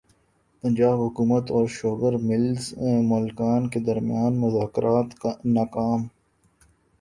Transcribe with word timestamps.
پنجاب 0.63 0.97
حکومت 1.01 1.51
اور 1.51 1.67
sugar 1.67 2.13
mills 2.21 2.73
مالکان 3.09 3.67
کے 3.69 3.79
درمیان 3.79 4.33
مذاکرات 4.39 5.07
ناکام 5.45 6.01